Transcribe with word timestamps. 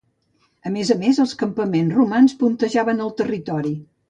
A 0.69 0.71
més 0.77 0.89
a 0.95 0.97
més, 1.03 1.19
els 1.25 1.35
campaments 1.41 1.95
romans 1.99 2.35
puntejaven 2.41 3.05
el 3.07 3.15
territori. 3.23 3.77